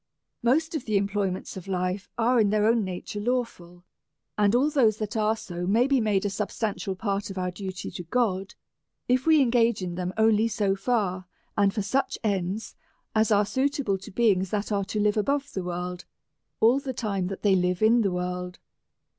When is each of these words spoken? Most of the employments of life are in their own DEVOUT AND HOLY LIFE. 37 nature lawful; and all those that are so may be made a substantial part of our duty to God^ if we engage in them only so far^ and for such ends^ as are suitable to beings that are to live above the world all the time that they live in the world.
Most 0.41 0.73
of 0.73 0.85
the 0.85 0.97
employments 0.97 1.55
of 1.57 1.67
life 1.67 2.09
are 2.17 2.39
in 2.39 2.49
their 2.49 2.65
own 2.65 2.83
DEVOUT 2.85 3.13
AND 3.15 3.23
HOLY 3.27 3.37
LIFE. 3.37 3.49
37 3.49 3.63
nature 3.63 3.63
lawful; 3.69 3.85
and 4.35 4.55
all 4.55 4.69
those 4.71 4.97
that 4.97 5.15
are 5.15 5.35
so 5.35 5.67
may 5.67 5.85
be 5.85 6.01
made 6.01 6.25
a 6.25 6.29
substantial 6.31 6.95
part 6.95 7.29
of 7.29 7.37
our 7.37 7.51
duty 7.51 7.91
to 7.91 8.03
God^ 8.05 8.55
if 9.07 9.27
we 9.27 9.39
engage 9.41 9.83
in 9.83 9.93
them 9.93 10.11
only 10.17 10.47
so 10.47 10.75
far^ 10.75 11.25
and 11.55 11.71
for 11.71 11.83
such 11.83 12.17
ends^ 12.23 12.73
as 13.13 13.29
are 13.29 13.45
suitable 13.45 13.99
to 13.99 14.09
beings 14.09 14.49
that 14.49 14.71
are 14.71 14.85
to 14.85 14.99
live 14.99 15.17
above 15.17 15.53
the 15.53 15.63
world 15.63 16.05
all 16.59 16.79
the 16.79 16.93
time 16.93 17.27
that 17.27 17.43
they 17.43 17.55
live 17.55 17.83
in 17.83 18.01
the 18.01 18.09
world. 18.11 18.57